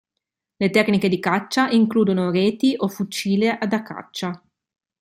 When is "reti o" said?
2.31-2.87